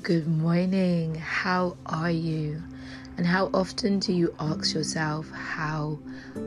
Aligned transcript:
Good 0.00 0.26
morning. 0.26 1.16
How 1.16 1.76
are 1.84 2.10
you? 2.10 2.62
And 3.18 3.26
how 3.26 3.50
often 3.52 3.98
do 3.98 4.14
you 4.14 4.34
ask 4.40 4.72
yourself, 4.72 5.30
How 5.30 5.98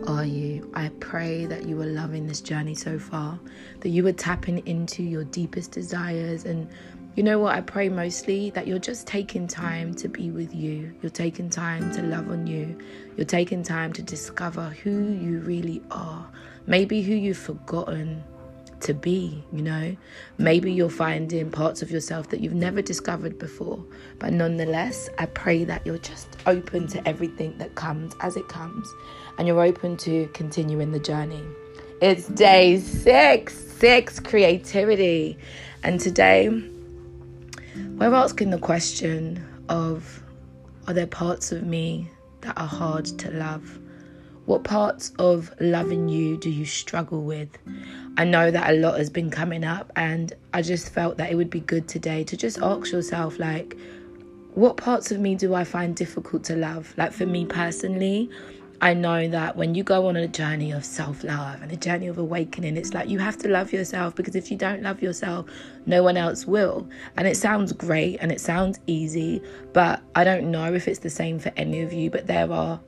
are 0.07 0.25
you? 0.25 0.71
I 0.73 0.89
pray 0.99 1.45
that 1.45 1.65
you 1.67 1.79
are 1.81 1.85
loving 1.85 2.25
this 2.25 2.41
journey 2.41 2.73
so 2.73 2.97
far, 2.97 3.39
that 3.81 3.89
you 3.89 4.07
are 4.07 4.13
tapping 4.13 4.65
into 4.65 5.03
your 5.03 5.25
deepest 5.25 5.71
desires. 5.71 6.45
And 6.45 6.67
you 7.15 7.21
know 7.21 7.37
what? 7.37 7.55
I 7.55 7.61
pray 7.61 7.87
mostly 7.87 8.49
that 8.51 8.65
you're 8.65 8.79
just 8.79 9.05
taking 9.05 9.47
time 9.47 9.93
to 9.95 10.07
be 10.07 10.31
with 10.31 10.55
you. 10.55 10.95
You're 11.03 11.11
taking 11.11 11.49
time 11.51 11.93
to 11.93 12.01
love 12.01 12.31
on 12.31 12.47
you. 12.47 12.75
You're 13.15 13.27
taking 13.27 13.61
time 13.61 13.93
to 13.93 14.01
discover 14.01 14.69
who 14.81 15.13
you 15.13 15.39
really 15.41 15.83
are, 15.91 16.27
maybe 16.65 17.03
who 17.03 17.13
you've 17.13 17.37
forgotten 17.37 18.23
to 18.81 18.93
be, 18.93 19.43
you 19.51 19.61
know. 19.61 19.95
Maybe 20.37 20.71
you're 20.71 20.89
finding 20.89 21.51
parts 21.51 21.81
of 21.81 21.91
yourself 21.91 22.29
that 22.29 22.39
you've 22.39 22.53
never 22.53 22.81
discovered 22.81 23.39
before, 23.39 23.83
but 24.19 24.33
nonetheless, 24.33 25.09
I 25.17 25.25
pray 25.27 25.63
that 25.63 25.85
you're 25.85 25.97
just 25.97 26.37
open 26.45 26.87
to 26.87 27.07
everything 27.07 27.57
that 27.57 27.75
comes 27.75 28.13
as 28.21 28.37
it 28.37 28.47
comes 28.47 28.87
and 29.37 29.47
you're 29.47 29.61
open 29.61 29.97
to 29.97 30.27
continuing 30.33 30.91
the 30.91 30.99
journey. 30.99 31.43
It's 32.01 32.27
day 32.27 32.79
six, 32.79 33.55
six 33.55 34.19
creativity. 34.19 35.37
And 35.83 35.99
today, 35.99 36.49
we're 37.97 38.13
asking 38.13 38.49
the 38.49 38.59
question 38.59 39.43
of 39.69 40.21
are 40.87 40.93
there 40.93 41.07
parts 41.07 41.51
of 41.51 41.63
me 41.63 42.09
that 42.41 42.57
are 42.57 42.67
hard 42.67 43.05
to 43.05 43.31
love? 43.31 43.79
What 44.45 44.63
parts 44.63 45.11
of 45.17 45.51
loving 45.59 46.07
you 46.07 46.37
do 46.37 46.51
you 46.51 46.65
struggle 46.65 47.23
with? 47.23 47.49
I 48.17 48.25
know 48.25 48.51
that 48.51 48.69
a 48.69 48.73
lot 48.77 48.99
has 48.99 49.09
been 49.09 49.31
coming 49.31 49.63
up, 49.63 49.91
and 49.95 50.33
I 50.53 50.61
just 50.61 50.89
felt 50.89 51.17
that 51.17 51.31
it 51.31 51.35
would 51.35 51.49
be 51.49 51.61
good 51.61 51.87
today 51.87 52.23
to 52.25 52.37
just 52.37 52.59
ask 52.61 52.91
yourself, 52.91 53.39
like, 53.39 53.75
what 54.53 54.77
parts 54.77 55.11
of 55.11 55.19
me 55.19 55.33
do 55.33 55.55
I 55.55 55.63
find 55.63 55.95
difficult 55.95 56.43
to 56.45 56.55
love? 56.55 56.93
Like, 56.95 57.11
for 57.11 57.25
me 57.25 57.45
personally, 57.45 58.29
I 58.81 58.93
know 58.93 59.27
that 59.29 59.55
when 59.55 59.73
you 59.73 59.83
go 59.83 60.07
on 60.07 60.15
a 60.15 60.27
journey 60.27 60.71
of 60.71 60.85
self 60.85 61.23
love 61.23 61.61
and 61.63 61.71
a 61.71 61.77
journey 61.77 62.07
of 62.07 62.17
awakening, 62.17 62.77
it's 62.77 62.93
like 62.93 63.09
you 63.09 63.17
have 63.19 63.37
to 63.39 63.47
love 63.47 63.73
yourself 63.73 64.15
because 64.15 64.35
if 64.35 64.51
you 64.51 64.57
don't 64.57 64.83
love 64.83 65.01
yourself, 65.01 65.47
no 65.87 66.03
one 66.03 66.17
else 66.17 66.45
will. 66.45 66.87
And 67.17 67.27
it 67.27 67.37
sounds 67.37 67.73
great 67.73 68.17
and 68.21 68.31
it 68.31 68.41
sounds 68.41 68.79
easy, 68.85 69.41
but 69.73 70.01
I 70.13 70.23
don't 70.23 70.51
know 70.51 70.73
if 70.73 70.87
it's 70.87 70.99
the 70.99 71.09
same 71.09 71.39
for 71.39 71.51
any 71.57 71.81
of 71.81 71.93
you. 71.93 72.11
But 72.11 72.27
there 72.27 72.51
are 72.51 72.79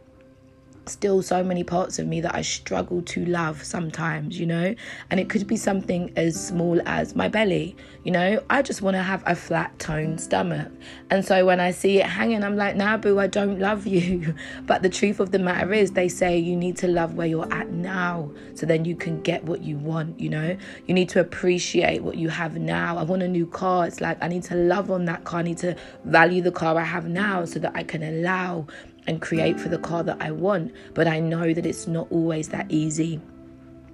still 0.89 1.21
so 1.21 1.43
many 1.43 1.63
parts 1.63 1.99
of 1.99 2.07
me 2.07 2.21
that 2.21 2.35
I 2.35 2.41
struggle 2.41 3.02
to 3.02 3.25
love 3.25 3.63
sometimes, 3.63 4.39
you 4.39 4.45
know? 4.45 4.75
And 5.09 5.19
it 5.19 5.29
could 5.29 5.47
be 5.47 5.57
something 5.57 6.11
as 6.16 6.47
small 6.47 6.81
as 6.85 7.16
my 7.16 7.27
belly, 7.27 7.75
you 8.03 8.11
know? 8.11 8.44
I 8.49 8.61
just 8.61 8.81
want 8.81 8.95
to 8.95 9.03
have 9.03 9.23
a 9.25 9.35
flat 9.35 9.77
toned 9.79 10.21
stomach. 10.21 10.71
And 11.09 11.23
so 11.23 11.45
when 11.45 11.59
I 11.59 11.71
see 11.71 11.99
it 11.99 12.05
hanging, 12.05 12.44
I'm 12.44 12.55
like, 12.55 12.75
nah, 12.75 12.97
boo, 12.97 13.19
I 13.19 13.27
don't 13.27 13.59
love 13.59 13.85
you. 13.88 14.35
But 14.66 14.81
the 14.81 14.89
truth 14.89 15.19
of 15.19 15.31
the 15.31 15.39
matter 15.39 15.73
is, 15.73 15.91
they 15.91 16.09
say 16.09 16.38
you 16.38 16.55
need 16.55 16.77
to 16.77 16.88
love 16.88 17.13
where 17.13 17.27
you're 17.27 17.51
at 17.53 17.69
now 17.69 18.31
so 18.53 18.66
then 18.66 18.85
you 18.85 18.95
can 18.95 19.22
get 19.22 19.44
what 19.44 19.61
you 19.61 19.77
want, 19.77 20.19
you 20.19 20.29
know? 20.29 20.57
You 20.88 20.94
need 20.94 21.09
to 21.09 21.19
appreciate 21.19 22.03
what 22.03 22.17
you 22.17 22.29
have 22.29 22.57
now. 22.57 22.97
I 22.97 23.03
want 23.03 23.23
a 23.23 23.27
new 23.27 23.45
car. 23.45 23.88
It's 23.88 24.01
like 24.01 24.17
I 24.22 24.27
need 24.27 24.44
to 24.44 24.55
love 24.55 24.91
on 24.91 25.05
that 25.05 25.23
car. 25.23 25.39
I 25.39 25.44
need 25.44 25.57
to 25.59 25.75
value 26.03 26.41
the 26.41 26.51
car 26.51 26.77
I 26.77 26.83
have 26.83 27.07
now 27.07 27.45
so 27.45 27.59
that 27.59 27.73
I 27.75 27.83
can 27.83 28.03
allow 28.03 28.67
and 29.08 29.22
create 29.22 29.59
for 29.59 29.69
the 29.69 29.80
car 29.80 30.03
that 30.03 30.17
I 30.19 30.31
want. 30.31 30.73
But 30.94 31.08
I 31.08 31.19
know 31.19 31.53
that 31.53 31.66
it's 31.66 31.88
not 31.88 32.08
always 32.11 32.50
that 32.50 32.67
easy. 32.69 33.19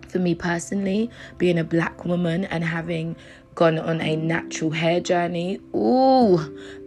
For 0.09 0.19
me 0.19 0.35
personally, 0.35 1.09
being 1.37 1.57
a 1.57 1.63
black 1.63 2.05
woman 2.05 2.45
and 2.45 2.63
having 2.63 3.15
gone 3.55 3.77
on 3.77 4.01
a 4.01 4.15
natural 4.15 4.71
hair 4.71 4.99
journey. 4.99 5.59
Ooh, 5.75 6.37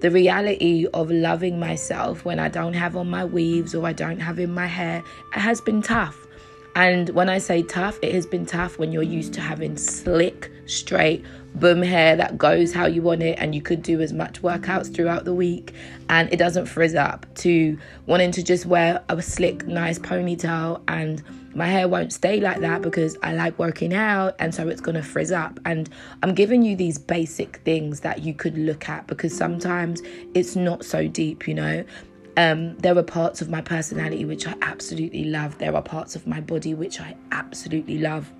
the 0.00 0.10
reality 0.10 0.86
of 0.94 1.10
loving 1.10 1.58
myself 1.58 2.24
when 2.24 2.38
I 2.38 2.48
don't 2.48 2.74
have 2.74 2.96
on 2.96 3.08
my 3.08 3.24
weaves 3.24 3.74
or 3.74 3.86
I 3.86 3.92
don't 3.92 4.20
have 4.20 4.38
in 4.38 4.52
my 4.52 4.66
hair, 4.66 5.02
it 5.34 5.40
has 5.40 5.60
been 5.60 5.82
tough. 5.82 6.25
And 6.76 7.08
when 7.10 7.30
I 7.30 7.38
say 7.38 7.62
tough, 7.62 7.98
it 8.02 8.14
has 8.14 8.26
been 8.26 8.44
tough 8.44 8.78
when 8.78 8.92
you're 8.92 9.02
used 9.02 9.32
to 9.32 9.40
having 9.40 9.78
slick, 9.78 10.52
straight, 10.66 11.24
boom 11.54 11.80
hair 11.80 12.16
that 12.16 12.36
goes 12.36 12.74
how 12.74 12.84
you 12.84 13.00
want 13.00 13.22
it, 13.22 13.38
and 13.38 13.54
you 13.54 13.62
could 13.62 13.82
do 13.82 14.02
as 14.02 14.12
much 14.12 14.42
workouts 14.42 14.94
throughout 14.94 15.24
the 15.24 15.32
week, 15.32 15.72
and 16.10 16.30
it 16.30 16.36
doesn't 16.36 16.66
frizz 16.66 16.94
up, 16.94 17.24
to 17.36 17.78
wanting 18.04 18.30
to 18.32 18.42
just 18.42 18.66
wear 18.66 19.02
a 19.08 19.22
slick, 19.22 19.66
nice 19.66 19.98
ponytail, 19.98 20.82
and 20.86 21.22
my 21.54 21.64
hair 21.64 21.88
won't 21.88 22.12
stay 22.12 22.38
like 22.40 22.60
that 22.60 22.82
because 22.82 23.16
I 23.22 23.32
like 23.32 23.58
working 23.58 23.94
out, 23.94 24.34
and 24.38 24.54
so 24.54 24.68
it's 24.68 24.82
gonna 24.82 25.02
frizz 25.02 25.32
up. 25.32 25.58
And 25.64 25.88
I'm 26.22 26.34
giving 26.34 26.62
you 26.62 26.76
these 26.76 26.98
basic 26.98 27.56
things 27.64 28.00
that 28.00 28.22
you 28.22 28.34
could 28.34 28.58
look 28.58 28.90
at 28.90 29.06
because 29.06 29.34
sometimes 29.34 30.02
it's 30.34 30.54
not 30.54 30.84
so 30.84 31.08
deep, 31.08 31.48
you 31.48 31.54
know. 31.54 31.84
Um, 32.36 32.76
there 32.78 32.96
are 32.96 33.02
parts 33.02 33.40
of 33.40 33.48
my 33.48 33.62
personality 33.62 34.24
which 34.24 34.46
I 34.46 34.54
absolutely 34.60 35.24
love. 35.24 35.58
There 35.58 35.74
are 35.74 35.82
parts 35.82 36.16
of 36.16 36.26
my 36.26 36.40
body 36.40 36.74
which 36.74 37.00
I 37.00 37.16
absolutely 37.32 37.98
love. 37.98 38.30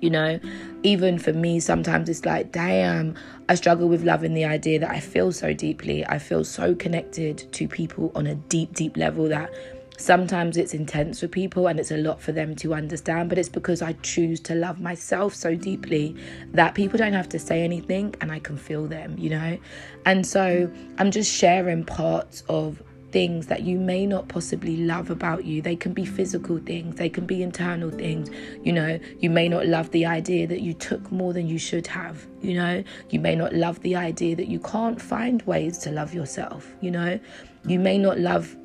You 0.00 0.10
know, 0.10 0.40
even 0.82 1.16
for 1.20 1.32
me, 1.32 1.60
sometimes 1.60 2.08
it's 2.08 2.24
like, 2.24 2.50
damn, 2.50 3.14
I 3.48 3.54
struggle 3.54 3.88
with 3.88 4.02
loving 4.02 4.34
the 4.34 4.44
idea 4.44 4.80
that 4.80 4.90
I 4.90 4.98
feel 4.98 5.30
so 5.30 5.52
deeply. 5.52 6.04
I 6.04 6.18
feel 6.18 6.42
so 6.42 6.74
connected 6.74 7.52
to 7.52 7.68
people 7.68 8.10
on 8.16 8.26
a 8.26 8.34
deep, 8.34 8.74
deep 8.74 8.96
level 8.96 9.28
that 9.28 9.52
sometimes 9.98 10.56
it's 10.56 10.74
intense 10.74 11.20
for 11.20 11.28
people 11.28 11.68
and 11.68 11.78
it's 11.78 11.92
a 11.92 11.96
lot 11.96 12.20
for 12.20 12.32
them 12.32 12.56
to 12.56 12.74
understand. 12.74 13.28
But 13.28 13.38
it's 13.38 13.48
because 13.48 13.80
I 13.80 13.92
choose 14.02 14.40
to 14.40 14.56
love 14.56 14.80
myself 14.80 15.36
so 15.36 15.54
deeply 15.54 16.16
that 16.52 16.74
people 16.74 16.98
don't 16.98 17.12
have 17.12 17.28
to 17.28 17.38
say 17.38 17.62
anything 17.62 18.16
and 18.20 18.32
I 18.32 18.40
can 18.40 18.56
feel 18.56 18.88
them, 18.88 19.16
you 19.16 19.30
know? 19.30 19.56
And 20.04 20.26
so 20.26 20.68
I'm 20.98 21.12
just 21.12 21.32
sharing 21.32 21.84
parts 21.84 22.42
of 22.48 22.82
things 23.12 23.46
that 23.46 23.62
you 23.62 23.78
may 23.78 24.06
not 24.06 24.28
possibly 24.28 24.78
love 24.78 25.10
about 25.10 25.44
you. 25.44 25.62
They 25.62 25.76
can 25.76 25.92
be 25.92 26.04
physical 26.04 26.58
things, 26.58 26.96
they 26.96 27.08
can 27.08 27.26
be 27.26 27.42
internal 27.42 27.90
things. 27.90 28.30
You 28.64 28.72
know, 28.72 28.98
you 29.20 29.30
may 29.30 29.48
not 29.48 29.66
love 29.66 29.90
the 29.90 30.06
idea 30.06 30.46
that 30.46 30.60
you 30.60 30.74
took 30.74 31.12
more 31.12 31.32
than 31.32 31.46
you 31.46 31.58
should 31.58 31.86
have. 31.88 32.26
You 32.40 32.54
know, 32.54 32.84
you 33.10 33.20
may 33.20 33.36
not 33.36 33.54
love 33.54 33.80
the 33.80 33.94
idea 33.96 34.34
that 34.36 34.48
you 34.48 34.58
can't 34.58 35.00
find 35.00 35.42
ways 35.42 35.78
to 35.78 35.90
love 35.90 36.14
yourself. 36.14 36.74
You 36.80 36.90
know, 36.90 37.20
you 37.66 37.78
may 37.78 37.98
not 37.98 38.18
love 38.18 38.56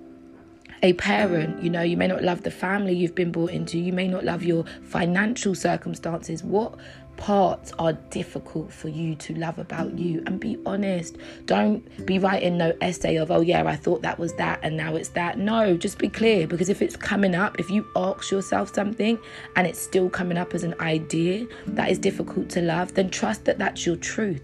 a 0.83 0.93
parent, 0.93 1.63
you 1.63 1.69
know, 1.69 1.81
you 1.81 1.97
may 1.97 2.07
not 2.07 2.23
love 2.23 2.43
the 2.43 2.51
family 2.51 2.93
you've 2.93 3.15
been 3.15 3.31
brought 3.31 3.49
into, 3.49 3.79
you 3.79 3.91
may 3.91 4.07
not 4.07 4.23
love 4.23 4.43
your 4.43 4.63
financial 4.83 5.55
circumstances. 5.55 6.43
What 6.43 6.75
parts 7.17 7.73
are 7.79 7.93
difficult 7.93 8.71
for 8.71 8.89
you 8.89 9.15
to 9.15 9.33
love 9.33 9.59
about 9.59 9.97
you. 9.97 10.23
And 10.25 10.39
be 10.39 10.57
honest 10.65 11.17
don't 11.45 12.05
be 12.05 12.19
writing 12.19 12.57
no 12.57 12.73
essay 12.81 13.15
of 13.15 13.31
oh 13.31 13.41
yeah 13.41 13.65
i 13.65 13.75
thought 13.75 14.01
that 14.01 14.19
was 14.19 14.33
that 14.35 14.59
and 14.63 14.77
now 14.77 14.95
it's 14.95 15.09
that. 15.09 15.37
No 15.37 15.77
just 15.77 15.97
be 15.97 16.09
clear 16.09 16.47
because 16.47 16.69
if 16.69 16.81
it's 16.81 16.95
coming 16.95 17.35
up 17.35 17.59
if 17.59 17.69
you 17.69 17.85
ask 17.95 18.31
yourself 18.31 18.73
something 18.73 19.17
and 19.55 19.67
it's 19.67 19.81
still 19.81 20.09
coming 20.09 20.37
up 20.37 20.53
as 20.53 20.63
an 20.63 20.75
idea 20.79 21.47
that 21.67 21.89
is 21.89 21.99
difficult 21.99 22.49
to 22.49 22.61
love 22.61 22.93
then 22.93 23.09
trust 23.09 23.45
that 23.45 23.57
that's 23.57 23.85
your 23.85 23.95
truth. 23.97 24.41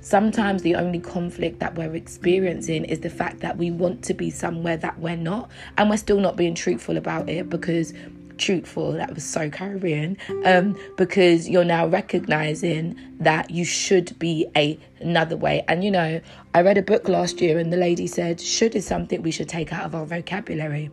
Sometimes 0.00 0.62
the 0.62 0.76
only 0.76 1.00
conflict 1.00 1.58
that 1.58 1.74
we're 1.74 1.96
experiencing 1.96 2.84
is 2.84 3.00
the 3.00 3.10
fact 3.10 3.40
that 3.40 3.56
we 3.56 3.72
want 3.72 4.04
to 4.04 4.14
be 4.14 4.30
somewhere 4.30 4.76
that 4.76 5.00
we're 5.00 5.16
not, 5.16 5.50
and 5.76 5.90
we're 5.90 5.96
still 5.96 6.20
not 6.20 6.36
being 6.36 6.54
truthful 6.54 6.96
about 6.96 7.28
it 7.28 7.50
because 7.50 7.92
truthful. 8.38 8.92
That 8.92 9.14
was 9.14 9.24
so 9.24 9.50
Caribbean. 9.50 10.16
Um, 10.44 10.76
because 10.96 11.48
you're 11.48 11.64
now 11.64 11.86
recognizing 11.86 12.96
that 13.20 13.50
you 13.50 13.64
should 13.64 14.18
be 14.18 14.46
a 14.56 14.78
another 15.00 15.36
way. 15.36 15.64
And 15.68 15.84
you 15.84 15.90
know, 15.90 16.20
I 16.54 16.60
read 16.62 16.78
a 16.78 16.82
book 16.82 17.08
last 17.08 17.40
year, 17.40 17.58
and 17.58 17.72
the 17.72 17.76
lady 17.76 18.06
said, 18.06 18.40
"Should 18.40 18.74
is 18.74 18.86
something 18.86 19.22
we 19.22 19.30
should 19.30 19.48
take 19.48 19.72
out 19.72 19.84
of 19.84 19.94
our 19.94 20.06
vocabulary." 20.06 20.90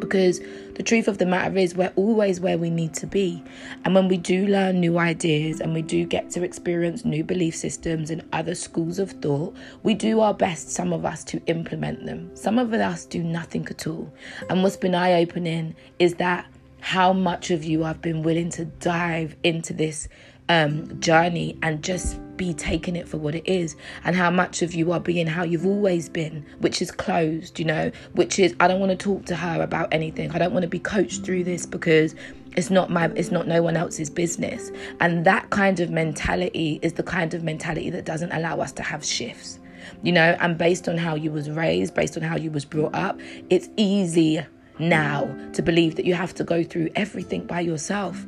Because 0.00 0.40
the 0.74 0.82
truth 0.82 1.08
of 1.08 1.18
the 1.18 1.26
matter 1.26 1.56
is, 1.56 1.74
we're 1.74 1.92
always 1.96 2.40
where 2.40 2.58
we 2.58 2.70
need 2.70 2.94
to 2.94 3.06
be. 3.06 3.42
And 3.84 3.94
when 3.94 4.08
we 4.08 4.16
do 4.16 4.46
learn 4.46 4.80
new 4.80 4.98
ideas 4.98 5.60
and 5.60 5.72
we 5.74 5.82
do 5.82 6.04
get 6.04 6.30
to 6.32 6.42
experience 6.42 7.04
new 7.04 7.24
belief 7.24 7.56
systems 7.56 8.10
and 8.10 8.22
other 8.32 8.54
schools 8.54 8.98
of 8.98 9.12
thought, 9.12 9.56
we 9.82 9.94
do 9.94 10.20
our 10.20 10.34
best, 10.34 10.70
some 10.70 10.92
of 10.92 11.04
us, 11.04 11.24
to 11.24 11.40
implement 11.46 12.06
them. 12.06 12.30
Some 12.34 12.58
of 12.58 12.72
us 12.74 13.04
do 13.04 13.22
nothing 13.22 13.66
at 13.68 13.86
all. 13.86 14.12
And 14.50 14.62
what's 14.62 14.76
been 14.76 14.94
eye 14.94 15.14
opening 15.14 15.74
is 15.98 16.14
that 16.14 16.46
how 16.80 17.12
much 17.12 17.50
of 17.50 17.64
you 17.64 17.82
have 17.82 18.00
been 18.00 18.22
willing 18.22 18.50
to 18.50 18.64
dive 18.64 19.36
into 19.42 19.72
this 19.72 20.08
um, 20.48 20.98
journey 21.00 21.58
and 21.62 21.82
just 21.82 22.18
be 22.36 22.54
taking 22.54 22.96
it 22.96 23.08
for 23.08 23.18
what 23.18 23.34
it 23.34 23.46
is, 23.46 23.76
and 24.04 24.16
how 24.16 24.30
much 24.30 24.62
of 24.62 24.72
you 24.72 24.92
are 24.92 25.00
being 25.00 25.26
how 25.26 25.42
you've 25.42 25.66
always 25.66 26.08
been, 26.08 26.46
which 26.60 26.80
is 26.80 26.90
closed, 26.90 27.58
you 27.58 27.64
know, 27.64 27.90
which 28.12 28.38
is 28.38 28.54
I 28.60 28.68
don't 28.68 28.80
want 28.80 28.90
to 28.90 28.96
talk 28.96 29.26
to 29.26 29.36
her 29.36 29.60
about 29.60 29.92
anything. 29.92 30.30
I 30.30 30.38
don't 30.38 30.52
want 30.52 30.62
to 30.62 30.68
be 30.68 30.78
coached 30.78 31.24
through 31.24 31.44
this 31.44 31.66
because 31.66 32.14
it's 32.56 32.70
not 32.70 32.90
my 32.90 33.06
it's 33.16 33.30
not 33.30 33.46
no 33.46 33.62
one 33.62 33.76
else's 33.76 34.08
business. 34.08 34.70
And 35.00 35.26
that 35.26 35.50
kind 35.50 35.80
of 35.80 35.90
mentality 35.90 36.78
is 36.80 36.94
the 36.94 37.02
kind 37.02 37.34
of 37.34 37.42
mentality 37.42 37.90
that 37.90 38.04
doesn't 38.04 38.32
allow 38.32 38.60
us 38.60 38.72
to 38.72 38.82
have 38.82 39.04
shifts. 39.04 39.58
You 40.02 40.12
know, 40.12 40.36
and 40.40 40.56
based 40.56 40.88
on 40.88 40.96
how 40.96 41.14
you 41.14 41.32
was 41.32 41.50
raised, 41.50 41.94
based 41.94 42.16
on 42.16 42.22
how 42.22 42.36
you 42.36 42.50
was 42.50 42.64
brought 42.64 42.94
up, 42.94 43.18
it's 43.50 43.68
easy 43.76 44.40
now 44.78 45.34
to 45.52 45.62
believe 45.62 45.96
that 45.96 46.04
you 46.04 46.14
have 46.14 46.34
to 46.34 46.44
go 46.44 46.62
through 46.62 46.90
everything 46.96 47.46
by 47.46 47.60
yourself. 47.60 48.24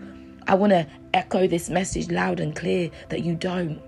I 0.47 0.55
want 0.55 0.73
to 0.73 0.87
echo 1.15 1.47
this 1.47 1.71
message 1.71 2.11
loud 2.11 2.41
and 2.41 2.55
clear 2.55 2.91
that 3.09 3.25
you 3.25 3.35
don't. 3.35 3.81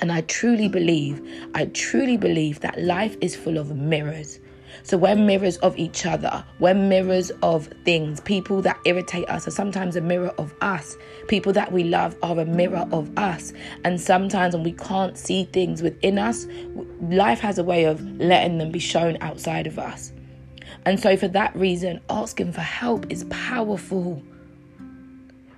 And 0.00 0.12
I 0.12 0.22
truly 0.22 0.68
believe, 0.68 1.20
I 1.54 1.66
truly 1.66 2.16
believe 2.16 2.60
that 2.60 2.80
life 2.80 3.16
is 3.20 3.34
full 3.34 3.58
of 3.58 3.74
mirrors. 3.76 4.38
So 4.82 4.96
we're 4.96 5.16
mirrors 5.16 5.56
of 5.58 5.76
each 5.78 6.06
other. 6.06 6.44
We're 6.58 6.74
mirrors 6.74 7.30
of 7.42 7.68
things. 7.84 8.20
People 8.20 8.62
that 8.62 8.78
irritate 8.84 9.28
us 9.28 9.46
are 9.46 9.50
sometimes 9.50 9.96
a 9.96 10.00
mirror 10.00 10.32
of 10.38 10.54
us. 10.60 10.96
People 11.28 11.52
that 11.54 11.72
we 11.72 11.84
love 11.84 12.16
are 12.22 12.38
a 12.38 12.44
mirror 12.44 12.86
of 12.92 13.10
us. 13.18 13.52
And 13.84 14.00
sometimes 14.00 14.54
when 14.54 14.64
we 14.64 14.72
can't 14.72 15.18
see 15.18 15.44
things 15.44 15.82
within 15.82 16.18
us, 16.18 16.46
life 17.02 17.40
has 17.40 17.58
a 17.58 17.64
way 17.64 17.84
of 17.84 18.00
letting 18.18 18.58
them 18.58 18.70
be 18.70 18.78
shown 18.78 19.18
outside 19.20 19.66
of 19.66 19.78
us. 19.78 20.12
And 20.86 20.98
so 20.98 21.16
for 21.16 21.28
that 21.28 21.54
reason, 21.54 22.00
asking 22.08 22.52
for 22.52 22.62
help 22.62 23.10
is 23.10 23.24
powerful. 23.24 24.22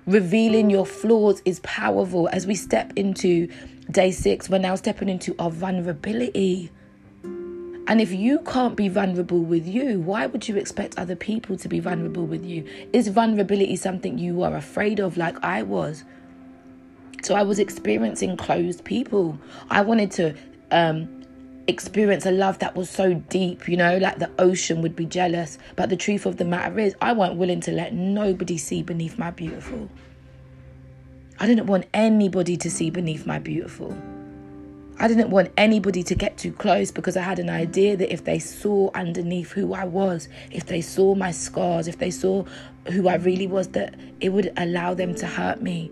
Revealing 0.05 0.69
your 0.69 0.85
flaws 0.85 1.41
is 1.45 1.61
powerful. 1.61 2.27
As 2.29 2.45
we 2.45 2.55
step 2.55 2.91
into 2.95 3.47
day 3.89 4.11
six, 4.11 4.49
we're 4.49 4.57
now 4.57 4.75
stepping 4.75 5.07
into 5.07 5.33
our 5.39 5.49
vulnerability. 5.49 6.69
And 7.23 7.99
if 7.99 8.11
you 8.11 8.39
can't 8.39 8.75
be 8.75 8.87
vulnerable 8.89 9.41
with 9.41 9.67
you, 9.67 9.99
why 9.99 10.25
would 10.25 10.47
you 10.47 10.55
expect 10.55 10.97
other 10.97 11.15
people 11.15 11.57
to 11.57 11.67
be 11.67 11.79
vulnerable 11.79 12.25
with 12.25 12.45
you? 12.45 12.65
Is 12.93 13.07
vulnerability 13.09 13.75
something 13.75 14.17
you 14.17 14.43
are 14.43 14.55
afraid 14.55 14.99
of, 14.99 15.17
like 15.17 15.41
I 15.43 15.63
was? 15.63 16.03
So 17.23 17.35
I 17.35 17.43
was 17.43 17.59
experiencing 17.59 18.35
closed 18.35 18.83
people. 18.83 19.39
I 19.69 19.81
wanted 19.81 20.11
to 20.11 20.35
um, 20.71 21.22
experience 21.67 22.25
a 22.25 22.31
love 22.31 22.59
that 22.59 22.75
was 22.75 22.89
so 22.89 23.13
deep, 23.13 23.67
you 23.67 23.77
know, 23.77 23.97
like 23.97 24.19
the 24.19 24.29
ocean 24.39 24.81
would 24.81 24.95
be 24.95 25.05
jealous. 25.05 25.57
But 25.75 25.89
the 25.89 25.95
truth 25.95 26.25
of 26.25 26.37
the 26.37 26.45
matter 26.45 26.79
is, 26.79 26.95
I 27.01 27.13
weren't 27.13 27.35
willing 27.35 27.61
to 27.61 27.71
let 27.71 27.93
nobody 27.93 28.57
see 28.57 28.83
beneath 28.83 29.17
my 29.17 29.31
beautiful. 29.31 29.89
I 31.39 31.47
didn't 31.47 31.67
want 31.67 31.85
anybody 31.93 32.57
to 32.57 32.69
see 32.69 32.89
beneath 32.89 33.25
my 33.25 33.39
beautiful. 33.39 33.97
I 34.99 35.07
didn't 35.07 35.31
want 35.31 35.51
anybody 35.57 36.03
to 36.03 36.15
get 36.15 36.37
too 36.37 36.51
close 36.51 36.91
because 36.91 37.17
I 37.17 37.21
had 37.23 37.39
an 37.39 37.49
idea 37.49 37.97
that 37.97 38.13
if 38.13 38.25
they 38.25 38.37
saw 38.37 38.91
underneath 38.93 39.51
who 39.51 39.73
I 39.73 39.85
was, 39.85 40.27
if 40.51 40.67
they 40.67 40.81
saw 40.81 41.15
my 41.15 41.31
scars, 41.31 41.87
if 41.87 41.97
they 41.97 42.11
saw 42.11 42.45
who 42.87 43.07
I 43.07 43.15
really 43.15 43.47
was, 43.47 43.69
that 43.69 43.95
it 44.19 44.29
would 44.29 44.53
allow 44.55 44.93
them 44.93 45.15
to 45.15 45.25
hurt 45.25 45.61
me. 45.61 45.91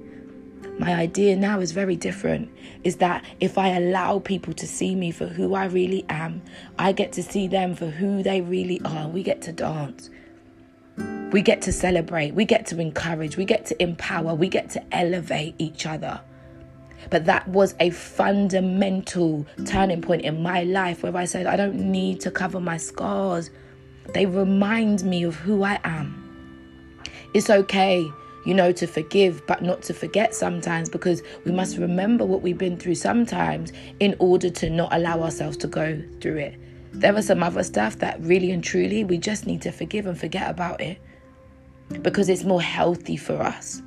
My 0.82 0.96
idea 0.96 1.36
now 1.36 1.60
is 1.60 1.74
very 1.74 1.96
different. 1.96 2.50
Is 2.84 2.96
that 2.96 3.24
if 3.40 3.60
I 3.60 3.68
allow 3.68 4.18
people 4.18 4.52
to 4.54 4.66
see 4.66 4.96
me 4.96 5.12
for 5.12 5.28
who 5.28 5.54
I 5.54 5.66
really 5.66 6.04
am, 6.10 6.42
I 6.80 6.92
get 6.92 7.12
to 7.14 7.22
see 7.22 7.48
them 7.48 7.76
for 7.76 7.86
who 7.86 8.24
they 8.24 8.42
really 8.42 8.82
are. 8.84 9.08
We 9.08 9.22
get 9.22 9.44
to 9.44 9.52
dance. 9.52 10.10
We 11.32 11.44
get 11.44 11.62
to 11.62 11.72
celebrate. 11.72 12.34
We 12.34 12.46
get 12.46 12.66
to 12.66 12.80
encourage. 12.80 13.38
We 13.38 13.46
get 13.46 13.68
to 13.68 13.80
empower. 13.80 14.34
We 14.34 14.50
get 14.50 14.72
to 14.72 14.84
elevate 14.92 15.54
each 15.60 15.86
other. 15.86 16.20
But 17.12 17.26
that 17.26 17.48
was 17.48 17.76
a 17.80 17.92
fundamental 17.92 19.46
turning 19.68 20.02
point 20.02 20.24
in 20.24 20.42
my 20.42 20.64
life 20.64 21.04
where 21.04 21.16
I 21.16 21.26
said, 21.26 21.46
I 21.46 21.58
don't 21.58 21.76
need 21.76 22.22
to 22.22 22.32
cover 22.32 22.60
my 22.60 22.78
scars. 22.78 23.52
They 24.16 24.26
remind 24.26 25.04
me 25.04 25.26
of 25.26 25.36
who 25.36 25.62
I 25.62 25.80
am. 25.84 26.18
It's 27.36 27.52
okay, 27.52 28.04
you 28.46 28.54
know, 28.54 28.72
to 28.72 28.88
forgive, 28.88 29.46
but 29.48 29.62
not 29.62 29.82
to 29.84 29.94
forget 29.94 30.34
sometimes 30.34 30.90
because 30.90 31.22
we 31.46 31.52
must 31.52 31.78
remember 31.78 32.26
what 32.26 32.42
we've 32.42 32.58
been 32.58 32.78
through 32.78 32.96
sometimes 32.96 33.72
in 34.00 34.16
order 34.20 34.50
to 34.50 34.70
not 34.70 34.94
allow 34.94 35.22
ourselves 35.22 35.58
to 35.58 35.68
go 35.68 36.02
through 36.22 36.38
it. 36.38 36.56
There 36.94 37.16
are 37.16 37.22
some 37.22 37.44
other 37.44 37.64
stuff 37.64 38.00
that 38.00 38.20
really 38.22 38.52
and 38.52 38.64
truly 38.64 39.04
we 39.04 39.18
just 39.18 39.46
need 39.46 39.62
to 39.62 39.72
forgive 39.72 40.06
and 40.06 40.20
forget 40.20 40.50
about 40.50 40.82
it 40.82 41.00
because 42.02 42.30
it's 42.30 42.44
more 42.44 42.62
healthy 42.62 43.18
for 43.18 43.42
us. 43.42 43.82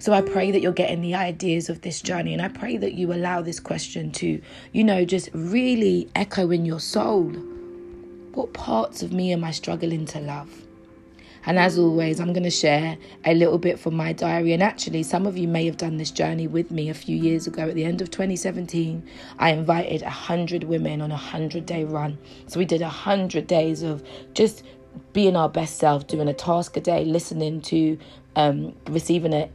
So 0.00 0.14
I 0.14 0.22
pray 0.22 0.50
that 0.50 0.62
you're 0.62 0.72
getting 0.72 1.02
the 1.02 1.14
ideas 1.14 1.68
of 1.68 1.82
this 1.82 2.00
journey. 2.00 2.32
And 2.32 2.40
I 2.40 2.48
pray 2.48 2.78
that 2.78 2.94
you 2.94 3.12
allow 3.12 3.42
this 3.42 3.60
question 3.60 4.10
to, 4.12 4.40
you 4.72 4.82
know, 4.82 5.04
just 5.04 5.28
really 5.34 6.08
echo 6.14 6.50
in 6.50 6.64
your 6.64 6.80
soul. 6.80 7.28
What 8.32 8.54
parts 8.54 9.02
of 9.02 9.12
me 9.12 9.32
am 9.32 9.44
I 9.44 9.50
struggling 9.50 10.06
to 10.06 10.20
love? 10.20 10.50
And 11.46 11.58
as 11.58 11.78
always, 11.78 12.20
I'm 12.20 12.32
going 12.32 12.44
to 12.44 12.50
share 12.50 12.98
a 13.24 13.34
little 13.34 13.58
bit 13.58 13.78
from 13.78 13.94
my 13.94 14.12
diary. 14.12 14.52
And 14.52 14.62
actually, 14.62 15.02
some 15.02 15.26
of 15.26 15.36
you 15.38 15.48
may 15.48 15.64
have 15.66 15.76
done 15.76 15.96
this 15.96 16.10
journey 16.10 16.46
with 16.46 16.70
me 16.70 16.90
a 16.90 16.94
few 16.94 17.16
years 17.16 17.46
ago. 17.46 17.68
At 17.68 17.74
the 17.74 17.84
end 17.84 18.00
of 18.00 18.10
2017, 18.10 19.02
I 19.38 19.50
invited 19.50 20.02
100 20.02 20.64
women 20.64 21.00
on 21.00 21.10
a 21.10 21.14
100 21.14 21.66
day 21.66 21.84
run. 21.84 22.18
So 22.46 22.58
we 22.58 22.66
did 22.66 22.82
100 22.82 23.46
days 23.46 23.82
of 23.82 24.02
just 24.34 24.62
being 25.12 25.36
our 25.36 25.48
best 25.48 25.78
self, 25.78 26.06
doing 26.06 26.28
a 26.28 26.34
task 26.34 26.76
a 26.76 26.80
day, 26.80 27.04
listening 27.04 27.60
to, 27.62 27.98
um, 28.36 28.74
receiving 28.88 29.32
a 29.32 29.48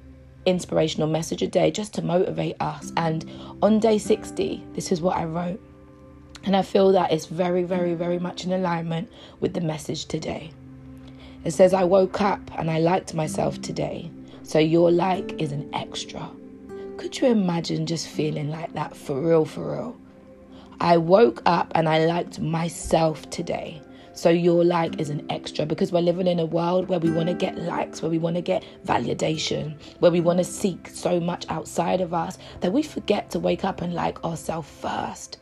inspirational 0.45 1.07
message 1.07 1.41
a 1.41 1.47
day 1.47 1.71
just 1.71 1.93
to 1.95 2.01
motivate 2.01 2.55
us. 2.59 2.91
And 2.97 3.29
on 3.61 3.79
day 3.79 3.97
60, 3.97 4.63
this 4.73 4.91
is 4.91 5.01
what 5.01 5.17
I 5.17 5.25
wrote. 5.25 5.59
And 6.43 6.55
I 6.55 6.61
feel 6.61 6.91
that 6.91 7.11
it's 7.11 7.25
very, 7.25 7.63
very, 7.63 7.95
very 7.95 8.19
much 8.19 8.45
in 8.45 8.51
alignment 8.51 9.11
with 9.39 9.53
the 9.53 9.61
message 9.61 10.05
today. 10.05 10.51
It 11.45 11.51
says, 11.51 11.73
I 11.73 11.83
woke 11.83 12.21
up 12.21 12.41
and 12.57 12.71
I 12.71 12.79
liked 12.79 13.13
myself 13.13 13.61
today. 13.61 14.09
So 14.41 14.57
your 14.57 14.91
like 14.91 15.39
is 15.39 15.51
an 15.51 15.69
extra. 15.73 16.29
Could 16.97 17.19
you 17.19 17.27
imagine 17.27 17.85
just 17.85 18.07
feeling 18.07 18.49
like 18.49 18.73
that 18.73 18.97
for 18.97 19.21
real, 19.21 19.45
for 19.45 19.73
real? 19.73 19.97
I 20.79 20.97
woke 20.97 21.43
up 21.45 21.71
and 21.75 21.87
I 21.87 22.05
liked 22.05 22.39
myself 22.39 23.29
today. 23.29 23.79
So 24.13 24.29
your 24.29 24.63
like 24.63 24.99
is 24.99 25.09
an 25.09 25.25
extra 25.29 25.65
because 25.65 25.91
we're 25.91 26.01
living 26.01 26.25
in 26.25 26.39
a 26.39 26.45
world 26.45 26.87
where 26.87 26.99
we 26.99 27.11
want 27.11 27.27
to 27.27 27.35
get 27.35 27.57
likes, 27.57 28.01
where 28.01 28.09
we 28.09 28.17
want 28.17 28.37
to 28.37 28.41
get 28.41 28.63
validation, 28.85 29.77
where 29.99 30.11
we 30.11 30.21
want 30.21 30.39
to 30.39 30.43
seek 30.43 30.87
so 30.87 31.19
much 31.19 31.45
outside 31.49 32.01
of 32.01 32.13
us 32.13 32.39
that 32.61 32.73
we 32.73 32.81
forget 32.81 33.29
to 33.31 33.39
wake 33.39 33.63
up 33.63 33.81
and 33.81 33.93
like 33.93 34.23
ourselves 34.23 34.69
first. 34.69 35.37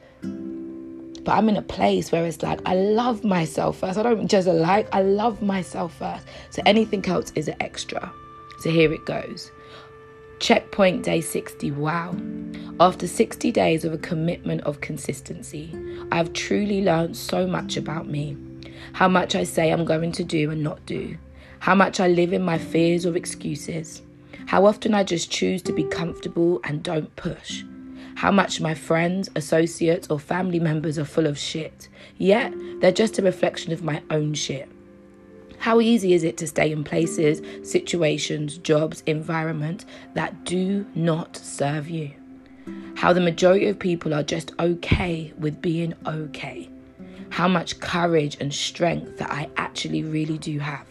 But 1.23 1.33
I'm 1.33 1.49
in 1.49 1.57
a 1.57 1.61
place 1.61 2.11
where 2.11 2.25
it's 2.25 2.43
like 2.43 2.59
I 2.65 2.75
love 2.75 3.23
myself 3.23 3.79
first. 3.79 3.97
I 3.97 4.03
don't 4.03 4.27
just 4.27 4.47
like, 4.47 4.93
I 4.93 5.01
love 5.01 5.41
myself 5.41 5.95
first. 5.95 6.27
So 6.49 6.61
anything 6.65 7.05
else 7.05 7.31
is 7.35 7.47
an 7.47 7.55
extra. 7.59 8.11
So 8.59 8.69
here 8.69 8.91
it 8.93 9.05
goes. 9.05 9.51
Checkpoint 10.39 11.03
day 11.03 11.21
60. 11.21 11.71
Wow. 11.71 12.15
After 12.79 13.07
60 13.07 13.51
days 13.51 13.85
of 13.85 13.93
a 13.93 13.97
commitment 13.97 14.61
of 14.61 14.81
consistency, 14.81 15.73
I've 16.11 16.33
truly 16.33 16.83
learned 16.83 17.15
so 17.15 17.47
much 17.47 17.77
about 17.77 18.07
me 18.07 18.35
how 18.93 19.07
much 19.07 19.35
I 19.35 19.43
say 19.43 19.71
I'm 19.71 19.85
going 19.85 20.11
to 20.13 20.23
do 20.23 20.51
and 20.51 20.63
not 20.63 20.85
do, 20.85 21.17
how 21.59 21.75
much 21.75 21.99
I 21.99 22.07
live 22.07 22.33
in 22.33 22.41
my 22.41 22.57
fears 22.57 23.05
or 23.05 23.15
excuses, 23.15 24.01
how 24.45 24.65
often 24.65 24.93
I 24.93 25.03
just 25.03 25.31
choose 25.31 25.61
to 25.63 25.73
be 25.73 25.83
comfortable 25.85 26.59
and 26.63 26.83
don't 26.83 27.13
push, 27.15 27.63
how 28.15 28.31
much 28.31 28.61
my 28.61 28.73
friends, 28.73 29.29
associates, 29.35 30.07
or 30.09 30.19
family 30.19 30.59
members 30.59 30.97
are 30.99 31.05
full 31.05 31.27
of 31.27 31.37
shit, 31.37 31.89
yet 32.17 32.53
they're 32.79 32.91
just 32.91 33.19
a 33.19 33.23
reflection 33.23 33.71
of 33.71 33.83
my 33.83 34.01
own 34.09 34.33
shit. 34.33 34.69
How 35.59 35.79
easy 35.79 36.13
is 36.13 36.23
it 36.23 36.37
to 36.37 36.47
stay 36.47 36.71
in 36.71 36.83
places, 36.83 37.41
situations, 37.67 38.57
jobs, 38.57 39.01
environment 39.05 39.85
that 40.13 40.43
do 40.43 40.85
not 40.93 41.37
serve 41.37 41.89
you? 41.89 42.11
How 42.95 43.13
the 43.13 43.21
majority 43.21 43.67
of 43.67 43.79
people 43.79 44.13
are 44.13 44.23
just 44.23 44.51
okay 44.59 45.33
with 45.37 45.61
being 45.61 45.93
okay 46.05 46.69
how 47.33 47.47
much 47.47 47.79
courage 47.79 48.37
and 48.39 48.53
strength 48.53 49.17
that 49.17 49.31
I 49.31 49.49
actually 49.57 50.03
really 50.03 50.37
do 50.37 50.59
have. 50.59 50.85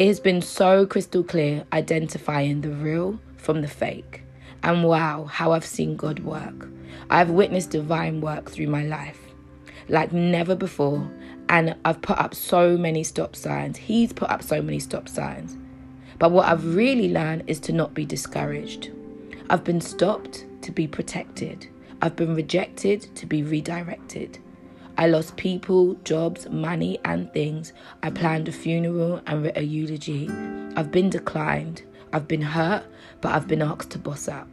It 0.00 0.08
has 0.08 0.18
been 0.18 0.42
so 0.42 0.84
crystal 0.84 1.22
clear 1.22 1.64
identifying 1.72 2.60
the 2.60 2.70
real 2.70 3.20
from 3.36 3.62
the 3.62 3.68
fake. 3.68 4.24
And 4.64 4.82
wow, 4.82 5.24
how 5.24 5.52
I've 5.52 5.64
seen 5.64 5.96
God 5.96 6.20
work. 6.20 6.68
I've 7.10 7.30
witnessed 7.30 7.70
divine 7.70 8.20
work 8.20 8.50
through 8.50 8.66
my 8.66 8.82
life 8.82 9.20
like 9.88 10.12
never 10.12 10.54
before. 10.54 11.10
And 11.48 11.76
I've 11.84 12.00
put 12.00 12.18
up 12.18 12.34
so 12.34 12.76
many 12.76 13.04
stop 13.04 13.36
signs. 13.36 13.76
He's 13.76 14.12
put 14.12 14.30
up 14.30 14.42
so 14.42 14.62
many 14.62 14.78
stop 14.78 15.08
signs. 15.08 15.56
But 16.18 16.30
what 16.30 16.46
I've 16.46 16.74
really 16.74 17.12
learned 17.12 17.44
is 17.46 17.60
to 17.60 17.72
not 17.72 17.92
be 17.92 18.06
discouraged. 18.06 18.90
I've 19.50 19.64
been 19.64 19.80
stopped 19.80 20.46
to 20.62 20.72
be 20.72 20.86
protected. 20.86 21.68
I've 22.00 22.16
been 22.16 22.34
rejected 22.34 23.14
to 23.16 23.26
be 23.26 23.42
redirected. 23.42 24.38
I 24.96 25.08
lost 25.08 25.36
people, 25.36 25.94
jobs, 26.04 26.48
money, 26.48 26.98
and 27.04 27.30
things. 27.32 27.72
I 28.02 28.10
planned 28.10 28.48
a 28.48 28.52
funeral 28.52 29.20
and 29.26 29.44
wrote 29.44 29.56
a 29.56 29.64
eulogy. 29.64 30.30
I've 30.76 30.92
been 30.92 31.10
declined. 31.10 31.82
I've 32.14 32.28
been 32.28 32.42
hurt, 32.42 32.84
but 33.20 33.32
I've 33.32 33.48
been 33.48 33.60
asked 33.60 33.90
to 33.90 33.98
boss 33.98 34.28
up. 34.28 34.48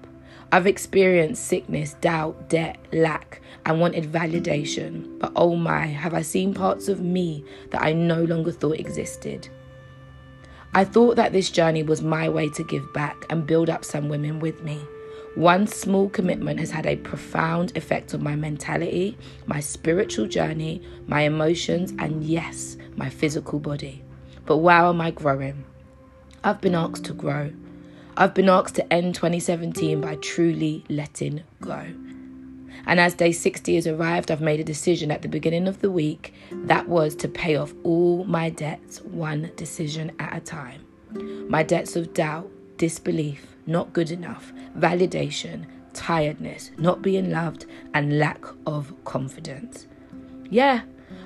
I've 0.52 0.66
experienced 0.66 1.46
sickness, 1.46 1.94
doubt, 2.02 2.50
debt, 2.50 2.80
lack, 2.92 3.40
and 3.68 3.80
wanted 3.80 4.12
validation. 4.12 5.20
But 5.20 5.32
oh 5.36 5.56
my, 5.56 5.86
have 5.86 6.16
I 6.16 6.24
seen 6.24 6.56
parts 6.56 6.88
of 6.88 7.02
me 7.02 7.46
that 7.70 7.84
I 7.84 7.94
no 7.94 8.24
longer 8.24 8.52
thought 8.52 8.80
existed. 8.80 9.48
I 10.74 10.84
thought 10.86 11.18
that 11.18 11.34
this 11.34 11.52
journey 11.52 11.84
was 11.84 12.02
my 12.02 12.30
way 12.30 12.50
to 12.50 12.64
give 12.64 12.92
back 12.94 13.26
and 13.30 13.46
build 13.46 13.70
up 13.70 13.86
some 13.86 14.10
women 14.10 14.40
with 14.40 14.64
me. 14.64 14.82
One 15.36 15.68
small 15.68 16.10
commitment 16.10 16.60
has 16.60 16.72
had 16.72 16.88
a 16.88 16.96
profound 16.96 17.78
effect 17.78 18.16
on 18.16 18.24
my 18.24 18.36
mentality, 18.36 19.20
my 19.46 19.60
spiritual 19.60 20.26
journey, 20.26 20.82
my 21.06 21.22
emotions, 21.22 21.94
and 22.00 22.24
yes, 22.24 22.76
my 22.96 23.08
physical 23.08 23.60
body. 23.60 24.04
But 24.48 24.58
wow, 24.58 24.90
am 24.90 25.00
I 25.00 25.12
growing? 25.12 25.64
I've 26.44 26.60
been 26.60 26.74
asked 26.74 27.06
to 27.06 27.14
grow. 27.14 27.52
I've 28.18 28.34
been 28.34 28.50
asked 28.50 28.76
to 28.76 28.94
end 28.94 29.14
2017 29.14 30.02
by 30.02 30.16
truly 30.16 30.84
letting 30.90 31.44
go. 31.62 31.86
And 32.88 33.00
as 33.00 33.14
day 33.14 33.32
60 33.32 33.76
has 33.76 33.86
arrived, 33.86 34.32
I've 34.32 34.42
made 34.42 34.60
a 34.60 34.64
decision 34.64 35.12
at 35.12 35.22
the 35.22 35.28
beginning 35.28 35.68
of 35.68 35.82
the 35.82 35.92
week 35.92 36.34
that 36.52 36.88
was 36.88 37.14
to 37.18 37.28
pay 37.28 37.58
off 37.58 37.76
all 37.84 38.24
my 38.24 38.50
debts 38.50 39.02
one 39.02 39.52
decision 39.56 40.12
at 40.18 40.36
a 40.36 40.40
time. 40.40 40.84
My 41.48 41.62
debts 41.62 41.96
of 41.96 42.12
doubt, 42.16 42.50
disbelief, 42.78 43.56
not 43.68 43.94
good 43.94 44.10
enough, 44.10 44.52
validation, 44.76 45.68
tiredness, 45.94 46.72
not 46.78 47.04
being 47.04 47.30
loved, 47.30 47.68
and 47.94 48.18
lack 48.18 48.44
of 48.66 48.92
confidence. 49.06 49.86
Yeah, 50.50 50.82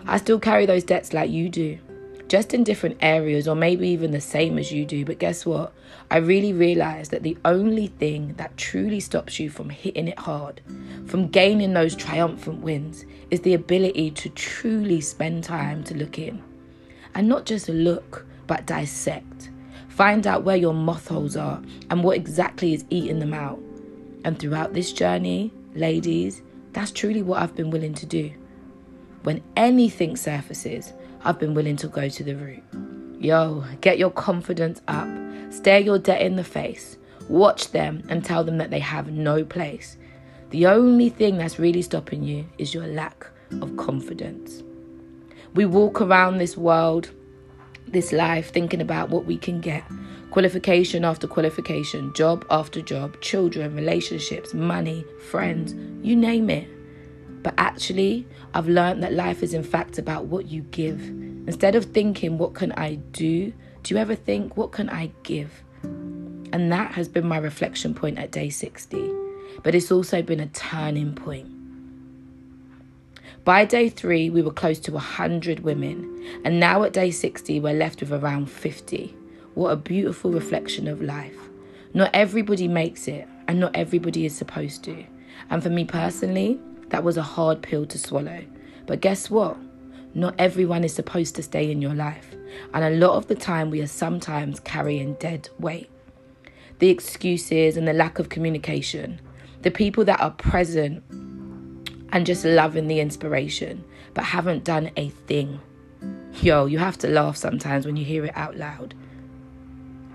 I 0.05 0.17
still 0.17 0.39
carry 0.39 0.65
those 0.65 0.83
debts 0.83 1.13
like 1.13 1.29
you 1.29 1.47
do 1.47 1.79
just 2.27 2.53
in 2.53 2.63
different 2.63 2.97
areas 3.01 3.47
or 3.47 3.55
maybe 3.55 3.87
even 3.89 4.11
the 4.11 4.21
same 4.21 4.57
as 4.57 4.71
you 4.71 4.85
do. 4.85 5.05
But 5.05 5.19
guess 5.19 5.45
what? 5.45 5.73
I 6.09 6.17
really 6.17 6.53
realized 6.53 7.11
that 7.11 7.23
the 7.23 7.37
only 7.45 7.87
thing 7.87 8.33
that 8.37 8.57
truly 8.57 8.99
stops 8.99 9.39
you 9.39 9.49
from 9.49 9.69
hitting 9.69 10.07
it 10.07 10.19
hard, 10.19 10.61
from 11.07 11.27
gaining 11.27 11.73
those 11.73 11.95
triumphant 11.95 12.61
wins, 12.61 13.05
is 13.31 13.41
the 13.41 13.53
ability 13.53 14.11
to 14.11 14.29
truly 14.29 15.01
spend 15.01 15.43
time 15.43 15.83
to 15.85 15.95
look 15.95 16.19
in. 16.19 16.43
And 17.13 17.27
not 17.27 17.45
just 17.45 17.69
look, 17.69 18.25
but 18.47 18.65
dissect. 18.65 19.49
Find 19.89 20.27
out 20.27 20.43
where 20.43 20.57
your 20.57 20.73
moth 20.73 21.07
holes 21.07 21.37
are 21.37 21.61
and 21.89 22.03
what 22.03 22.17
exactly 22.17 22.73
is 22.73 22.85
eating 22.89 23.19
them 23.19 23.33
out. 23.33 23.59
And 24.25 24.37
throughout 24.37 24.73
this 24.73 24.91
journey, 24.91 25.53
ladies, 25.73 26.41
that's 26.73 26.91
truly 26.91 27.21
what 27.21 27.41
I've 27.41 27.55
been 27.55 27.71
willing 27.71 27.93
to 27.93 28.05
do. 28.05 28.31
When 29.23 29.41
anything 29.55 30.17
surfaces, 30.17 30.93
I've 31.25 31.39
been 31.39 31.55
willing 31.55 31.75
to 31.77 31.87
go 31.87 32.07
to 32.07 32.23
the 32.23 32.35
root. 32.35 32.63
Yo, 33.19 33.65
get 33.81 33.97
your 33.97 34.11
confidence 34.11 34.81
up. 34.87 35.07
Stare 35.49 35.79
your 35.79 35.97
debt 35.97 36.21
in 36.21 36.35
the 36.35 36.43
face. 36.43 36.97
Watch 37.27 37.71
them 37.71 38.03
and 38.09 38.23
tell 38.23 38.43
them 38.43 38.59
that 38.59 38.69
they 38.69 38.79
have 38.79 39.11
no 39.11 39.43
place. 39.43 39.97
The 40.51 40.67
only 40.67 41.09
thing 41.09 41.37
that's 41.37 41.57
really 41.57 41.81
stopping 41.81 42.23
you 42.23 42.47
is 42.59 42.75
your 42.75 42.85
lack 42.85 43.25
of 43.59 43.75
confidence. 43.75 44.61
We 45.55 45.65
walk 45.65 45.99
around 45.99 46.37
this 46.37 46.55
world, 46.55 47.09
this 47.87 48.11
life, 48.11 48.51
thinking 48.51 48.81
about 48.81 49.09
what 49.09 49.25
we 49.25 49.37
can 49.37 49.61
get 49.61 49.83
qualification 50.29 51.05
after 51.05 51.27
qualification, 51.27 52.13
job 52.13 52.45
after 52.51 52.81
job, 52.81 53.19
children, 53.21 53.73
relationships, 53.73 54.53
money, 54.53 55.05
friends, 55.31 55.73
you 56.05 56.15
name 56.15 56.49
it. 56.49 56.67
But 57.45 57.53
actually, 57.59 58.27
I've 58.55 58.67
learned 58.67 59.03
that 59.03 59.13
life 59.13 59.43
is 59.43 59.53
in 59.53 59.61
fact 59.61 59.99
about 59.99 60.25
what 60.25 60.47
you 60.47 60.63
give. 60.63 60.99
Instead 61.45 61.75
of 61.75 61.85
thinking, 61.85 62.39
what 62.39 62.55
can 62.55 62.71
I 62.71 62.95
do? 62.95 63.53
Do 63.83 63.93
you 63.93 63.99
ever 63.99 64.15
think, 64.15 64.57
what 64.57 64.71
can 64.71 64.89
I 64.89 65.11
give? 65.21 65.63
And 65.83 66.71
that 66.71 66.93
has 66.93 67.07
been 67.07 67.27
my 67.27 67.37
reflection 67.37 67.93
point 67.93 68.17
at 68.17 68.31
day 68.31 68.49
60. 68.49 69.11
But 69.61 69.75
it's 69.75 69.91
also 69.91 70.23
been 70.23 70.39
a 70.39 70.47
turning 70.47 71.13
point. 71.13 71.47
By 73.43 73.63
day 73.63 73.89
three, 73.89 74.31
we 74.31 74.41
were 74.41 74.49
close 74.51 74.79
to 74.79 74.91
100 74.93 75.59
women. 75.59 76.25
And 76.43 76.59
now 76.59 76.81
at 76.81 76.93
day 76.93 77.11
60, 77.11 77.59
we're 77.59 77.75
left 77.75 77.99
with 77.99 78.11
around 78.11 78.49
50. 78.49 79.15
What 79.53 79.69
a 79.69 79.75
beautiful 79.75 80.31
reflection 80.31 80.87
of 80.87 80.99
life. 80.99 81.37
Not 81.93 82.09
everybody 82.11 82.67
makes 82.67 83.07
it, 83.07 83.27
and 83.47 83.59
not 83.59 83.75
everybody 83.75 84.25
is 84.25 84.35
supposed 84.35 84.83
to. 84.85 85.05
And 85.51 85.61
for 85.61 85.69
me 85.69 85.85
personally, 85.85 86.59
that 86.95 87.03
was 87.03 87.17
a 87.17 87.21
hard 87.21 87.61
pill 87.61 87.85
to 87.85 87.99
swallow. 87.99 88.41
But 88.85 89.01
guess 89.01 89.29
what? 89.29 89.57
Not 90.13 90.33
everyone 90.39 90.85
is 90.85 90.93
supposed 90.93 91.35
to 91.35 91.43
stay 91.43 91.69
in 91.69 91.81
your 91.81 91.93
life. 91.93 92.33
And 92.73 92.85
a 92.85 93.05
lot 93.05 93.17
of 93.17 93.27
the 93.27 93.35
time, 93.35 93.69
we 93.69 93.81
are 93.81 93.87
sometimes 93.87 94.61
carrying 94.61 95.15
dead 95.15 95.49
weight. 95.59 95.89
The 96.79 96.89
excuses 96.89 97.75
and 97.75 97.85
the 97.85 97.91
lack 97.91 98.17
of 98.17 98.29
communication, 98.29 99.19
the 99.61 99.71
people 99.71 100.05
that 100.05 100.21
are 100.21 100.31
present 100.31 101.03
and 102.13 102.25
just 102.25 102.45
loving 102.45 102.87
the 102.87 103.01
inspiration, 103.01 103.83
but 104.13 104.23
haven't 104.23 104.63
done 104.63 104.89
a 104.95 105.09
thing. 105.09 105.59
Yo, 106.41 106.65
you 106.65 106.77
have 106.77 106.97
to 106.99 107.09
laugh 107.09 107.35
sometimes 107.35 107.85
when 107.85 107.97
you 107.97 108.05
hear 108.05 108.23
it 108.23 108.37
out 108.37 108.55
loud. 108.55 108.95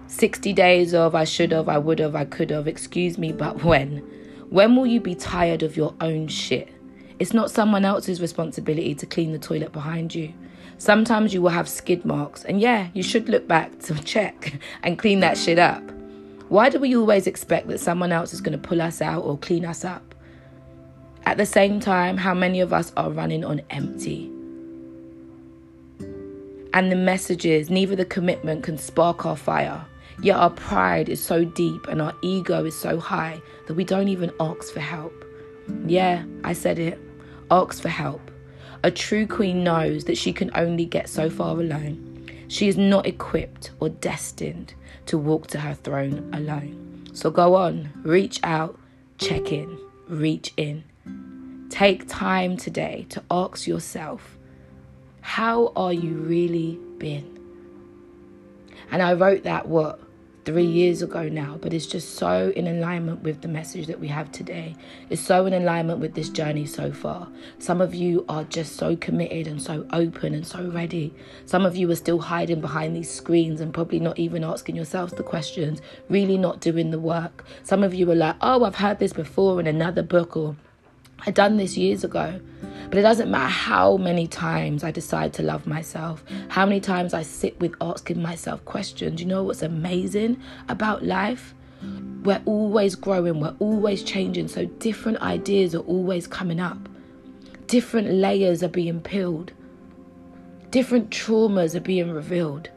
60 0.06 0.54
days 0.54 0.94
of 0.94 1.14
I 1.14 1.24
should 1.24 1.52
have, 1.52 1.68
I 1.68 1.76
would 1.76 1.98
have, 1.98 2.16
I 2.16 2.24
could 2.24 2.48
have, 2.48 2.66
excuse 2.66 3.18
me, 3.18 3.32
but 3.32 3.64
when? 3.64 4.02
When 4.50 4.74
will 4.74 4.86
you 4.86 5.00
be 5.00 5.14
tired 5.14 5.62
of 5.62 5.76
your 5.76 5.94
own 6.00 6.26
shit? 6.26 6.68
It's 7.20 7.32
not 7.32 7.52
someone 7.52 7.84
else's 7.84 8.20
responsibility 8.20 8.96
to 8.96 9.06
clean 9.06 9.30
the 9.30 9.38
toilet 9.38 9.70
behind 9.70 10.12
you. 10.12 10.34
Sometimes 10.76 11.32
you 11.32 11.40
will 11.40 11.50
have 11.50 11.68
skid 11.68 12.04
marks, 12.04 12.44
and 12.44 12.60
yeah, 12.60 12.88
you 12.92 13.04
should 13.04 13.28
look 13.28 13.46
back 13.46 13.78
to 13.82 13.94
check 14.04 14.60
and 14.82 14.98
clean 14.98 15.20
that 15.20 15.38
shit 15.38 15.60
up. 15.60 15.84
Why 16.48 16.68
do 16.68 16.80
we 16.80 16.96
always 16.96 17.28
expect 17.28 17.68
that 17.68 17.78
someone 17.78 18.10
else 18.10 18.34
is 18.34 18.40
going 18.40 18.60
to 18.60 18.68
pull 18.68 18.82
us 18.82 19.00
out 19.00 19.22
or 19.22 19.38
clean 19.38 19.64
us 19.64 19.84
up? 19.84 20.16
At 21.24 21.36
the 21.36 21.46
same 21.46 21.78
time, 21.78 22.16
how 22.16 22.34
many 22.34 22.60
of 22.60 22.72
us 22.72 22.92
are 22.96 23.08
running 23.08 23.44
on 23.44 23.62
empty? 23.70 24.32
And 26.72 26.90
the 26.90 26.96
messages, 26.96 27.70
neither 27.70 27.94
the 27.94 28.04
commitment 28.04 28.64
can 28.64 28.78
spark 28.78 29.24
our 29.24 29.36
fire. 29.36 29.86
Yet 30.22 30.36
our 30.36 30.50
pride 30.50 31.08
is 31.08 31.22
so 31.22 31.44
deep 31.44 31.86
and 31.88 32.02
our 32.02 32.14
ego 32.22 32.64
is 32.64 32.78
so 32.78 32.98
high 32.98 33.40
that 33.66 33.74
we 33.74 33.84
don't 33.84 34.08
even 34.08 34.32
ask 34.38 34.72
for 34.72 34.80
help. 34.80 35.24
Yeah, 35.86 36.24
I 36.44 36.52
said 36.52 36.78
it. 36.78 36.98
Ask 37.50 37.80
for 37.80 37.88
help. 37.88 38.30
A 38.82 38.90
true 38.90 39.26
queen 39.26 39.64
knows 39.64 40.04
that 40.04 40.18
she 40.18 40.32
can 40.32 40.50
only 40.54 40.84
get 40.84 41.08
so 41.08 41.30
far 41.30 41.58
alone. 41.58 42.26
She 42.48 42.68
is 42.68 42.76
not 42.76 43.06
equipped 43.06 43.70
or 43.80 43.88
destined 43.88 44.74
to 45.06 45.16
walk 45.16 45.46
to 45.48 45.60
her 45.60 45.74
throne 45.74 46.30
alone. 46.32 47.08
So 47.12 47.30
go 47.30 47.54
on, 47.54 47.90
reach 48.02 48.40
out, 48.42 48.78
check 49.18 49.52
in, 49.52 49.78
reach 50.08 50.52
in. 50.56 50.84
Take 51.70 52.08
time 52.08 52.56
today 52.56 53.06
to 53.10 53.22
ask 53.30 53.66
yourself, 53.66 54.36
how 55.20 55.72
are 55.76 55.92
you 55.92 56.14
really 56.14 56.78
been? 56.98 57.38
And 58.90 59.02
I 59.02 59.12
wrote 59.12 59.44
that 59.44 59.68
what 59.68 60.00
three 60.44 60.64
years 60.64 61.02
ago 61.02 61.28
now, 61.28 61.58
but 61.60 61.72
it's 61.72 61.86
just 61.86 62.14
so 62.14 62.52
in 62.56 62.66
alignment 62.66 63.22
with 63.22 63.42
the 63.42 63.48
message 63.48 63.86
that 63.86 64.00
we 64.00 64.08
have 64.08 64.32
today. 64.32 64.74
It's 65.08 65.20
so 65.20 65.46
in 65.46 65.52
alignment 65.52 66.00
with 66.00 66.14
this 66.14 66.28
journey 66.28 66.66
so 66.66 66.92
far. 66.92 67.28
Some 67.58 67.80
of 67.80 67.94
you 67.94 68.24
are 68.28 68.44
just 68.44 68.76
so 68.76 68.96
committed 68.96 69.46
and 69.46 69.60
so 69.60 69.86
open 69.92 70.34
and 70.34 70.46
so 70.46 70.68
ready. 70.68 71.14
Some 71.46 71.66
of 71.66 71.76
you 71.76 71.90
are 71.90 71.96
still 71.96 72.20
hiding 72.20 72.60
behind 72.60 72.96
these 72.96 73.10
screens 73.10 73.60
and 73.60 73.74
probably 73.74 74.00
not 74.00 74.18
even 74.18 74.44
asking 74.44 74.76
yourselves 74.76 75.12
the 75.12 75.22
questions, 75.22 75.80
really 76.08 76.38
not 76.38 76.60
doing 76.60 76.90
the 76.90 76.98
work. 76.98 77.44
Some 77.62 77.82
of 77.82 77.94
you 77.94 78.10
are 78.10 78.16
like, 78.16 78.36
oh, 78.40 78.64
I've 78.64 78.76
heard 78.76 78.98
this 78.98 79.12
before 79.12 79.60
in 79.60 79.66
another 79.66 80.02
book 80.02 80.36
or 80.36 80.56
I 81.26 81.30
done 81.30 81.56
this 81.56 81.76
years 81.76 82.04
ago. 82.04 82.40
But 82.90 82.98
it 82.98 83.02
doesn't 83.02 83.30
matter 83.30 83.46
how 83.46 83.96
many 83.98 84.26
times 84.26 84.82
I 84.82 84.90
decide 84.90 85.32
to 85.34 85.44
love 85.44 85.64
myself, 85.64 86.24
how 86.48 86.66
many 86.66 86.80
times 86.80 87.14
I 87.14 87.22
sit 87.22 87.58
with 87.60 87.72
asking 87.80 88.20
myself 88.20 88.64
questions. 88.64 89.20
You 89.20 89.28
know 89.28 89.44
what's 89.44 89.62
amazing 89.62 90.42
about 90.68 91.04
life? 91.04 91.54
We're 92.24 92.42
always 92.46 92.96
growing, 92.96 93.38
we're 93.38 93.54
always 93.60 94.02
changing. 94.02 94.48
So 94.48 94.64
different 94.64 95.18
ideas 95.22 95.72
are 95.76 95.82
always 95.82 96.26
coming 96.26 96.58
up, 96.58 96.88
different 97.68 98.10
layers 98.10 98.64
are 98.64 98.68
being 98.68 99.00
peeled, 99.00 99.52
different 100.70 101.10
traumas 101.10 101.76
are 101.76 101.80
being 101.80 102.10
revealed. 102.10 102.70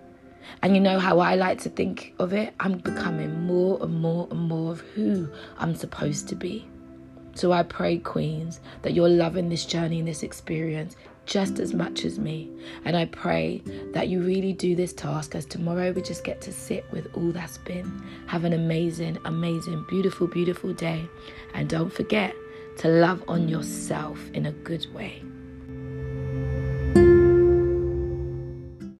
And 0.61 0.75
you 0.75 0.79
know 0.79 0.99
how 0.99 1.19
I 1.19 1.33
like 1.35 1.59
to 1.61 1.69
think 1.69 2.13
of 2.19 2.33
it? 2.33 2.53
I'm 2.59 2.77
becoming 2.77 3.47
more 3.47 3.81
and 3.81 3.99
more 3.99 4.27
and 4.29 4.41
more 4.41 4.73
of 4.73 4.81
who 4.81 5.27
I'm 5.57 5.73
supposed 5.73 6.29
to 6.29 6.35
be. 6.35 6.69
So 7.35 7.51
I 7.51 7.63
pray, 7.63 7.97
Queens, 7.97 8.59
that 8.81 8.93
you're 8.93 9.09
loving 9.09 9.49
this 9.49 9.65
journey 9.65 9.99
and 9.99 10.07
this 10.07 10.23
experience 10.23 10.95
just 11.25 11.59
as 11.59 11.73
much 11.73 12.05
as 12.05 12.19
me. 12.19 12.49
And 12.85 12.95
I 12.97 13.05
pray 13.05 13.61
that 13.93 14.09
you 14.09 14.21
really 14.21 14.53
do 14.53 14.75
this 14.75 14.93
task 14.93 15.35
as 15.35 15.45
tomorrow 15.45 15.91
we 15.91 16.01
just 16.01 16.23
get 16.23 16.41
to 16.41 16.51
sit 16.51 16.85
with 16.91 17.07
all 17.15 17.31
that's 17.31 17.57
been. 17.59 18.03
Have 18.27 18.43
an 18.43 18.53
amazing, 18.53 19.17
amazing, 19.25 19.85
beautiful, 19.87 20.27
beautiful 20.27 20.73
day. 20.73 21.07
And 21.53 21.69
don't 21.69 21.91
forget 21.91 22.35
to 22.79 22.87
love 22.87 23.23
on 23.27 23.47
yourself 23.47 24.19
in 24.33 24.47
a 24.47 24.51
good 24.51 24.93
way. 24.93 25.23